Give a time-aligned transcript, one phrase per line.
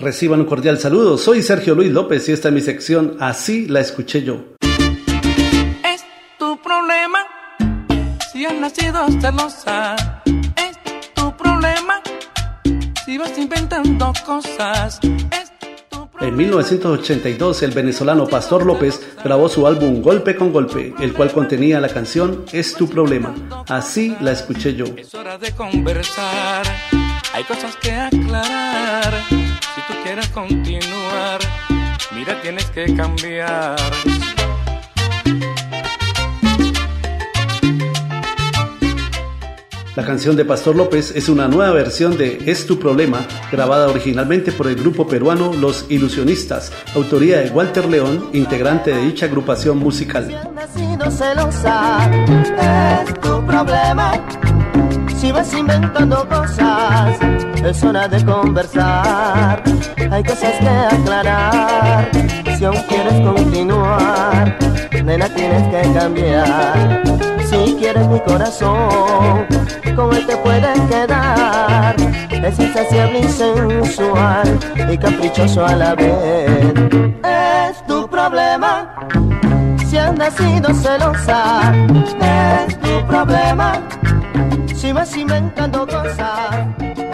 [0.00, 3.80] Reciban un cordial saludo, soy Sergio Luis López y esta es mi sección Así la
[3.80, 4.44] escuché yo.
[4.60, 6.04] Es
[6.38, 7.18] tu problema
[8.32, 9.96] si has nacido celosa.
[10.56, 10.78] Es
[11.14, 12.00] tu problema
[13.04, 15.00] si vas inventando cosas.
[15.02, 15.48] Es
[16.20, 21.80] en 1982, el venezolano Pastor López grabó su álbum Golpe con Golpe, el cual contenía
[21.80, 23.34] la canción Es tu problema.
[23.68, 24.86] Así la escuché yo.
[24.96, 26.66] Es hora de conversar,
[27.38, 29.14] hay cosas que aclarar.
[29.28, 31.38] Si tú quieres continuar,
[32.12, 33.76] mira, tienes que cambiar.
[39.94, 44.50] La canción de Pastor López es una nueva versión de Es tu problema, grabada originalmente
[44.50, 50.28] por el grupo peruano Los Ilusionistas, autoría de Walter León, integrante de dicha agrupación musical.
[53.06, 54.27] es tu problema.
[55.28, 57.18] Si vas inventando cosas,
[57.62, 59.62] es hora de conversar.
[60.10, 62.10] Hay cosas que aclarar.
[62.56, 64.56] Si aún quieres continuar,
[65.04, 67.02] nena, tienes que cambiar.
[67.44, 69.44] Si quieres mi corazón,
[69.94, 71.94] con él te puedes quedar.
[72.30, 74.58] Es insaciable y sensual
[74.90, 76.72] y caprichoso a la vez.
[77.22, 78.94] Es tu problema.
[79.90, 81.74] Si has nacido celosa,
[82.18, 83.78] es tu problema.
[84.88, 87.07] Si vas inventando cosas.